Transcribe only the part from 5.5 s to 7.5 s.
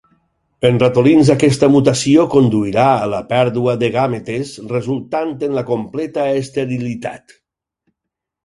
la completa esterilitat.